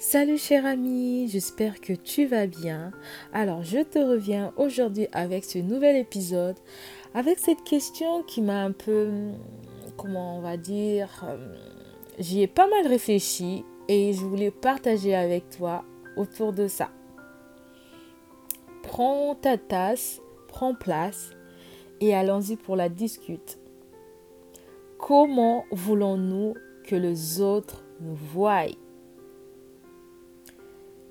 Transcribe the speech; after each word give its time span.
Salut 0.00 0.38
cher 0.38 0.64
ami, 0.64 1.26
j'espère 1.26 1.80
que 1.80 1.92
tu 1.92 2.26
vas 2.26 2.46
bien. 2.46 2.92
Alors 3.32 3.64
je 3.64 3.80
te 3.80 3.98
reviens 3.98 4.52
aujourd'hui 4.56 5.08
avec 5.10 5.44
ce 5.44 5.58
nouvel 5.58 5.96
épisode, 5.96 6.54
avec 7.14 7.40
cette 7.40 7.64
question 7.64 8.22
qui 8.22 8.40
m'a 8.40 8.62
un 8.62 8.70
peu, 8.70 9.10
comment 9.96 10.38
on 10.38 10.40
va 10.40 10.56
dire, 10.56 11.24
euh, 11.28 11.52
j'y 12.20 12.42
ai 12.42 12.46
pas 12.46 12.68
mal 12.68 12.86
réfléchi 12.86 13.64
et 13.88 14.12
je 14.12 14.20
voulais 14.20 14.52
partager 14.52 15.16
avec 15.16 15.50
toi 15.50 15.84
autour 16.16 16.52
de 16.52 16.68
ça. 16.68 16.90
Prends 18.84 19.34
ta 19.34 19.58
tasse, 19.58 20.20
prends 20.46 20.76
place 20.76 21.30
et 22.00 22.14
allons-y 22.14 22.54
pour 22.54 22.76
la 22.76 22.88
discute. 22.88 23.58
Comment 24.96 25.64
voulons-nous 25.72 26.54
que 26.84 26.94
les 26.94 27.40
autres 27.40 27.82
nous 28.00 28.14
voient? 28.14 28.68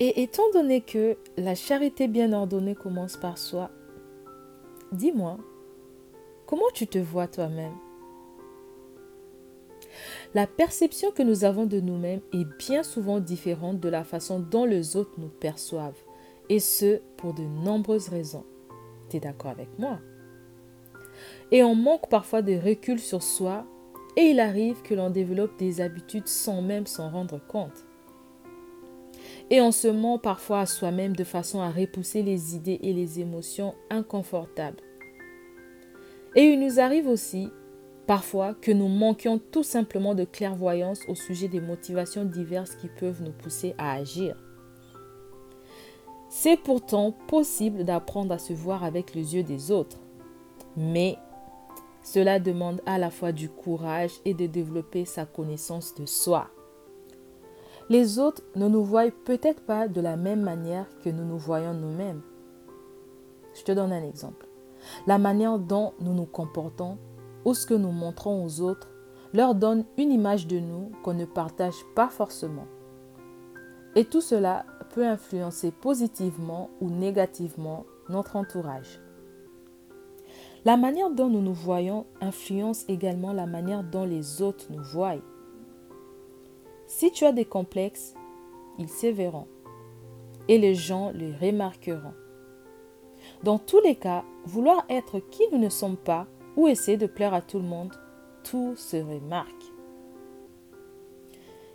Et 0.00 0.22
étant 0.22 0.50
donné 0.52 0.80
que 0.80 1.16
la 1.36 1.54
charité 1.54 2.08
bien 2.08 2.32
ordonnée 2.32 2.74
commence 2.74 3.16
par 3.16 3.38
soi, 3.38 3.70
dis-moi, 4.92 5.38
comment 6.46 6.70
tu 6.72 6.86
te 6.86 6.98
vois 6.98 7.26
toi-même? 7.26 7.74
La 10.34 10.46
perception 10.46 11.10
que 11.10 11.22
nous 11.22 11.44
avons 11.44 11.66
de 11.66 11.80
nous-mêmes 11.80 12.20
est 12.32 12.44
bien 12.58 12.82
souvent 12.82 13.18
différente 13.18 13.80
de 13.80 13.88
la 13.88 14.04
façon 14.04 14.38
dont 14.38 14.64
les 14.64 14.96
autres 14.96 15.14
nous 15.18 15.28
perçoivent, 15.28 16.00
et 16.48 16.60
ce, 16.60 17.00
pour 17.16 17.34
de 17.34 17.42
nombreuses 17.42 18.08
raisons. 18.08 18.44
Tu 19.10 19.16
es 19.16 19.20
d'accord 19.20 19.50
avec 19.50 19.68
moi? 19.78 19.98
Et 21.50 21.64
on 21.64 21.74
manque 21.74 22.08
parfois 22.08 22.42
de 22.42 22.54
recul 22.54 23.00
sur 23.00 23.22
soi, 23.22 23.66
et 24.16 24.30
il 24.30 24.38
arrive 24.40 24.82
que 24.82 24.94
l'on 24.94 25.10
développe 25.10 25.58
des 25.58 25.80
habitudes 25.80 26.28
sans 26.28 26.62
même 26.62 26.86
s'en 26.86 27.10
rendre 27.10 27.40
compte. 27.48 27.84
Et 29.50 29.60
on 29.60 29.72
se 29.72 29.88
ment 29.88 30.18
parfois 30.18 30.60
à 30.60 30.66
soi-même 30.66 31.16
de 31.16 31.24
façon 31.24 31.60
à 31.60 31.70
repousser 31.70 32.22
les 32.22 32.54
idées 32.54 32.80
et 32.82 32.92
les 32.92 33.20
émotions 33.20 33.74
inconfortables. 33.88 34.82
Et 36.34 36.42
il 36.42 36.60
nous 36.60 36.78
arrive 36.78 37.08
aussi 37.08 37.48
parfois 38.06 38.54
que 38.54 38.72
nous 38.72 38.88
manquions 38.88 39.38
tout 39.38 39.62
simplement 39.62 40.14
de 40.14 40.24
clairvoyance 40.24 41.00
au 41.08 41.14
sujet 41.14 41.48
des 41.48 41.60
motivations 41.60 42.24
diverses 42.24 42.74
qui 42.74 42.88
peuvent 42.88 43.22
nous 43.22 43.32
pousser 43.32 43.74
à 43.78 43.92
agir. 43.92 44.36
C'est 46.30 46.58
pourtant 46.58 47.12
possible 47.26 47.84
d'apprendre 47.84 48.32
à 48.32 48.38
se 48.38 48.52
voir 48.52 48.84
avec 48.84 49.14
les 49.14 49.34
yeux 49.34 49.42
des 49.42 49.70
autres, 49.70 49.98
mais 50.76 51.16
cela 52.02 52.38
demande 52.38 52.82
à 52.86 52.98
la 52.98 53.10
fois 53.10 53.32
du 53.32 53.48
courage 53.48 54.12
et 54.24 54.34
de 54.34 54.46
développer 54.46 55.04
sa 55.04 55.26
connaissance 55.26 55.94
de 55.94 56.06
soi. 56.06 56.50
Les 57.90 58.18
autres 58.18 58.42
ne 58.54 58.68
nous 58.68 58.84
voient 58.84 59.10
peut-être 59.24 59.62
pas 59.62 59.88
de 59.88 60.00
la 60.00 60.16
même 60.16 60.42
manière 60.42 60.86
que 61.02 61.08
nous 61.08 61.24
nous 61.24 61.38
voyons 61.38 61.72
nous-mêmes. 61.72 62.20
Je 63.54 63.62
te 63.62 63.72
donne 63.72 63.92
un 63.92 64.02
exemple. 64.02 64.46
La 65.06 65.16
manière 65.16 65.58
dont 65.58 65.94
nous 66.00 66.12
nous 66.12 66.26
comportons 66.26 66.98
ou 67.44 67.54
ce 67.54 67.66
que 67.66 67.74
nous 67.74 67.90
montrons 67.90 68.44
aux 68.44 68.60
autres 68.60 68.90
leur 69.32 69.54
donne 69.54 69.84
une 69.96 70.12
image 70.12 70.46
de 70.46 70.58
nous 70.58 70.92
qu'on 71.02 71.14
ne 71.14 71.24
partage 71.24 71.84
pas 71.94 72.08
forcément. 72.08 72.66
Et 73.96 74.04
tout 74.04 74.20
cela 74.20 74.66
peut 74.94 75.06
influencer 75.06 75.70
positivement 75.70 76.68
ou 76.80 76.90
négativement 76.90 77.86
notre 78.10 78.36
entourage. 78.36 79.00
La 80.64 80.76
manière 80.76 81.10
dont 81.10 81.28
nous 81.28 81.40
nous 81.40 81.54
voyons 81.54 82.04
influence 82.20 82.84
également 82.88 83.32
la 83.32 83.46
manière 83.46 83.82
dont 83.82 84.04
les 84.04 84.42
autres 84.42 84.66
nous 84.70 84.82
voient. 84.82 85.16
Si 86.88 87.12
tu 87.12 87.26
as 87.26 87.32
des 87.32 87.44
complexes, 87.44 88.14
ils 88.78 88.88
se 88.88 89.08
verront 89.08 89.46
et 90.48 90.56
les 90.56 90.74
gens 90.74 91.12
les 91.14 91.32
remarqueront. 91.36 92.14
Dans 93.44 93.58
tous 93.58 93.80
les 93.82 93.94
cas, 93.94 94.24
vouloir 94.46 94.86
être 94.88 95.20
qui 95.20 95.42
nous 95.52 95.58
ne 95.58 95.68
sommes 95.68 95.98
pas 95.98 96.26
ou 96.56 96.66
essayer 96.66 96.96
de 96.96 97.06
plaire 97.06 97.34
à 97.34 97.42
tout 97.42 97.58
le 97.58 97.64
monde, 97.64 97.92
tout 98.42 98.74
se 98.76 98.96
remarque. 98.96 99.52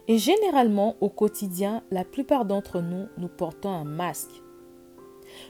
Et 0.07 0.17
généralement, 0.17 0.95
au 0.99 1.09
quotidien, 1.09 1.83
la 1.91 2.05
plupart 2.05 2.45
d'entre 2.45 2.81
nous, 2.81 3.05
nous 3.19 3.29
portons 3.29 3.69
un 3.69 3.85
masque. 3.85 4.41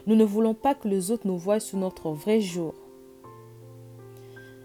Nous 0.06 0.14
ne 0.14 0.24
voulons 0.24 0.54
pas 0.54 0.74
que 0.74 0.88
les 0.88 1.10
autres 1.10 1.26
nous 1.26 1.38
voient 1.38 1.58
sous 1.58 1.78
notre 1.78 2.10
vrai 2.10 2.42
jour. 2.42 2.74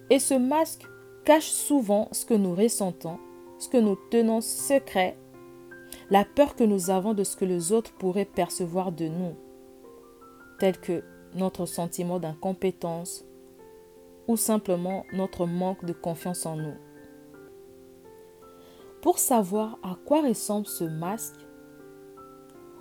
Et 0.10 0.20
ce 0.20 0.34
masque 0.34 0.86
cache 1.24 1.50
souvent 1.50 2.10
ce 2.12 2.26
que 2.26 2.34
nous 2.34 2.54
ressentons 2.54 3.18
ce 3.60 3.70
que 3.70 3.78
nous 3.78 3.98
tenons 4.10 4.42
secret, 4.42 5.18
la 6.10 6.26
peur 6.26 6.56
que 6.56 6.64
nous 6.64 6.90
avons 6.90 7.14
de 7.14 7.24
ce 7.24 7.36
que 7.36 7.46
les 7.46 7.72
autres 7.72 7.94
pourraient 7.94 8.26
percevoir 8.26 8.92
de 8.92 9.08
nous, 9.08 9.36
tel 10.60 10.80
que 10.80 11.04
notre 11.36 11.66
sentiment 11.66 12.20
d'incompétence 12.20 13.26
ou 14.28 14.38
simplement 14.38 15.06
notre 15.14 15.46
manque 15.46 15.86
de 15.86 15.94
confiance 15.94 16.46
en 16.46 16.56
nous. 16.56 16.76
Pour 19.02 19.20
savoir 19.20 19.78
à 19.84 19.98
quoi 20.06 20.22
ressemble 20.22 20.66
ce 20.66 20.84
masque, 20.84 21.40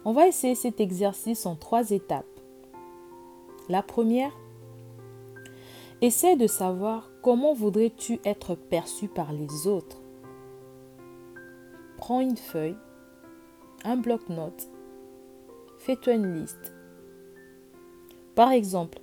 on 0.05 0.13
va 0.13 0.27
essayer 0.27 0.55
cet 0.55 0.81
exercice 0.81 1.45
en 1.45 1.57
trois 1.57 1.91
étapes. 1.91 2.25
La 3.69 3.83
première, 3.83 4.33
essaie 6.01 6.37
de 6.37 6.47
savoir 6.47 7.11
comment 7.23 7.53
voudrais-tu 7.53 8.21
être 8.25 8.55
perçu 8.55 9.09
par 9.09 9.33
les 9.33 9.67
autres 9.67 10.01
prends 11.99 12.21
une 12.21 12.37
feuille, 12.37 12.77
un 13.85 13.97
bloc-notes, 13.97 14.69
fais-toi 15.79 16.15
une 16.15 16.35
liste. 16.35 16.73
Par 18.35 18.53
exemple, 18.53 18.99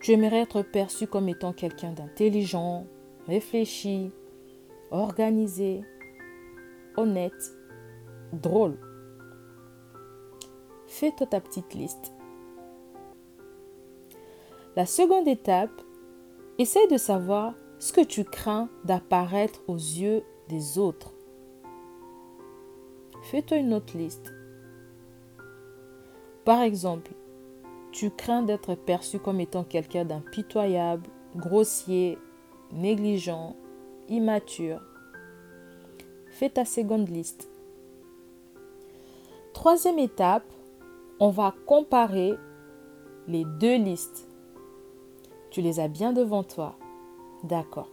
tu 0.00 0.12
aimerais 0.12 0.40
être 0.40 0.62
perçu 0.62 1.06
comme 1.06 1.28
étant 1.28 1.52
quelqu'un 1.52 1.92
d'intelligent, 1.92 2.86
réfléchi, 3.26 4.10
organisé, 4.90 5.82
honnête, 6.96 7.56
drôle. 8.32 8.76
Fais-toi 10.86 11.26
ta 11.26 11.40
petite 11.40 11.74
liste. 11.74 12.12
La 14.76 14.86
seconde 14.86 15.28
étape, 15.28 15.82
essaie 16.58 16.86
de 16.88 16.96
savoir 16.96 17.54
ce 17.78 17.92
que 17.92 18.00
tu 18.00 18.24
crains 18.24 18.68
d'apparaître 18.84 19.60
aux 19.68 19.76
yeux 19.76 20.22
des 20.48 20.78
autres. 20.78 21.12
Fais-toi 23.24 23.56
une 23.56 23.72
autre 23.72 23.96
liste. 23.96 24.34
Par 26.44 26.60
exemple, 26.60 27.12
tu 27.90 28.10
crains 28.10 28.42
d'être 28.42 28.74
perçu 28.74 29.18
comme 29.18 29.40
étant 29.40 29.64
quelqu'un 29.64 30.04
d'impitoyable, 30.04 31.08
grossier, 31.34 32.18
négligent, 32.70 33.56
immature. 34.10 34.82
Fais 36.28 36.50
ta 36.50 36.66
seconde 36.66 37.08
liste. 37.08 37.48
Troisième 39.54 39.98
étape, 39.98 40.44
on 41.18 41.30
va 41.30 41.54
comparer 41.64 42.34
les 43.26 43.46
deux 43.58 43.78
listes. 43.78 44.28
Tu 45.50 45.62
les 45.62 45.80
as 45.80 45.88
bien 45.88 46.12
devant 46.12 46.42
toi. 46.42 46.76
D'accord. 47.42 47.88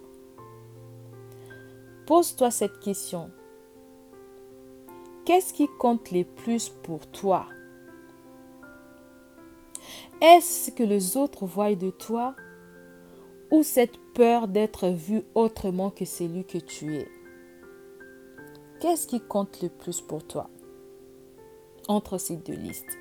Pose-toi 2.05 2.51
cette 2.51 2.79
question. 2.79 3.31
Qu'est-ce 5.31 5.53
qui 5.53 5.69
compte 5.79 6.11
le 6.11 6.25
plus 6.25 6.67
pour 6.67 7.07
toi? 7.07 7.45
Est-ce 10.19 10.71
que 10.71 10.83
les 10.83 11.15
autres 11.15 11.45
voient 11.45 11.73
de 11.73 11.89
toi? 11.89 12.35
Ou 13.49 13.63
cette 13.63 13.97
peur 14.13 14.49
d'être 14.49 14.89
vu 14.89 15.23
autrement 15.33 15.89
que 15.89 16.03
celui 16.03 16.43
que 16.43 16.57
tu 16.57 16.97
es? 16.97 17.07
Qu'est-ce 18.81 19.07
qui 19.07 19.21
compte 19.21 19.61
le 19.61 19.69
plus 19.69 20.01
pour 20.01 20.21
toi? 20.27 20.49
Entre 21.87 22.17
ces 22.17 22.35
deux 22.35 22.51
listes. 22.51 22.97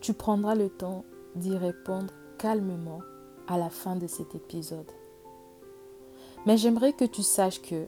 Tu 0.00 0.14
prendras 0.14 0.54
le 0.54 0.70
temps 0.70 1.04
d'y 1.34 1.54
répondre 1.54 2.14
calmement 2.38 3.02
à 3.48 3.58
la 3.58 3.68
fin 3.68 3.96
de 3.96 4.06
cet 4.06 4.34
épisode. 4.34 4.90
Mais 6.46 6.56
j'aimerais 6.56 6.94
que 6.94 7.04
tu 7.04 7.22
saches 7.22 7.60
que 7.60 7.84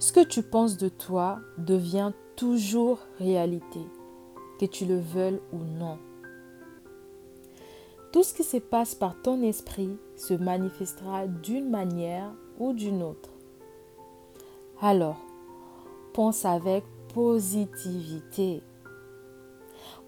ce 0.00 0.12
que 0.12 0.24
tu 0.24 0.42
penses 0.42 0.78
de 0.78 0.88
toi 0.88 1.40
devient 1.58 2.12
toujours 2.34 2.98
réalité, 3.18 3.80
que 4.58 4.64
tu 4.64 4.86
le 4.86 4.98
veuilles 4.98 5.42
ou 5.52 5.58
non. 5.58 5.98
Tout 8.10 8.22
ce 8.22 8.32
qui 8.32 8.42
se 8.42 8.56
passe 8.56 8.94
par 8.94 9.20
ton 9.20 9.42
esprit 9.42 9.98
se 10.16 10.32
manifestera 10.32 11.26
d'une 11.26 11.68
manière 11.68 12.32
ou 12.58 12.72
d'une 12.72 13.02
autre. 13.02 13.28
Alors, 14.80 15.20
pense 16.14 16.46
avec 16.46 16.82
positivité. 17.12 18.62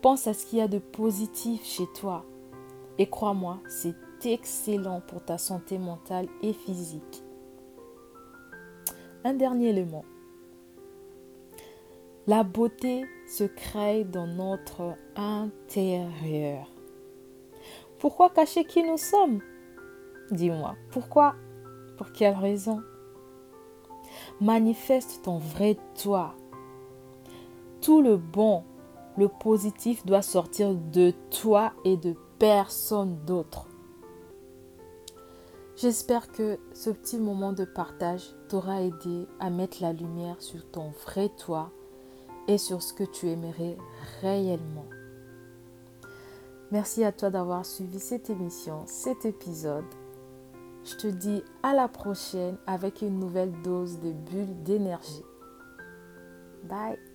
Pense 0.01 0.27
à 0.27 0.33
ce 0.33 0.47
qu'il 0.47 0.59
y 0.59 0.63
a 0.63 0.69
de 0.69 0.79
positif 0.79 1.65
chez 1.67 1.87
toi. 2.01 2.25
Et 2.97 3.11
crois-moi, 3.11 3.59
c'est 3.69 3.95
excellent 4.25 5.03
pour 5.07 5.23
ta 5.23 5.37
santé 5.37 5.77
mentale 5.77 6.29
et 6.43 6.55
physique. 6.55 7.23
Un 9.25 9.35
dernier 9.35 9.69
élément. 9.69 10.05
La 12.27 12.43
beauté 12.43 13.05
se 13.29 13.45
crée 13.45 14.03
dans 14.03 14.27
notre 14.27 14.97
intérieur. 15.15 16.69
Pourquoi 18.01 18.31
cacher 18.31 18.65
qui 18.65 18.83
nous 18.83 18.97
sommes? 18.97 19.41
Dis-moi, 20.33 20.75
pourquoi? 20.91 21.37
Pour 21.97 22.11
quelle 22.11 22.35
raison? 22.35 22.83
Manifeste 24.41 25.23
ton 25.23 25.39
vrai 25.39 25.77
toi. 26.03 26.35
Tout 27.81 28.03
le 28.03 28.17
bon, 28.17 28.65
le 29.17 29.29
positif 29.29 30.05
doit 30.05 30.23
sortir 30.23 30.75
de 30.75 31.13
toi 31.31 31.73
et 31.85 31.97
de 31.97 32.17
personne 32.41 33.19
d'autre. 33.25 33.69
J'espère 35.83 36.31
que 36.31 36.61
ce 36.73 36.91
petit 36.91 37.19
moment 37.19 37.53
de 37.53 37.65
partage 37.65 38.37
t'aura 38.49 38.83
aidé 38.83 39.27
à 39.41 39.51
mettre 39.51 39.83
la 39.83 39.93
lumière 39.93 40.41
sur 40.41 40.65
ton 40.71 40.91
vrai 40.91 41.29
toi 41.37 41.73
et 42.47 42.57
sur 42.57 42.81
ce 42.81 42.93
que 42.93 43.03
tu 43.03 43.27
aimerais 43.27 43.77
réellement. 44.21 44.87
Merci 46.71 47.03
à 47.03 47.11
toi 47.11 47.31
d'avoir 47.31 47.67
suivi 47.67 47.99
cette 47.99 48.31
émission, 48.31 48.85
cet 48.87 49.25
épisode. 49.25 49.93
Je 50.85 50.95
te 50.95 51.09
dis 51.09 51.43
à 51.65 51.75
la 51.75 51.89
prochaine 51.89 52.59
avec 52.69 53.03
une 53.03 53.19
nouvelle 53.19 53.53
dose 53.63 53.99
de 53.99 54.13
bulles 54.13 54.63
d'énergie. 54.63 55.25
Bye 56.63 57.12